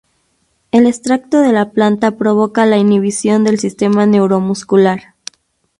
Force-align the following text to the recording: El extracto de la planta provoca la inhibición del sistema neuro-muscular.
El 0.71 0.87
extracto 0.87 1.41
de 1.41 1.51
la 1.53 1.69
planta 1.69 2.17
provoca 2.17 2.65
la 2.65 2.77
inhibición 2.79 3.43
del 3.43 3.59
sistema 3.59 4.07
neuro-muscular. 4.07 5.13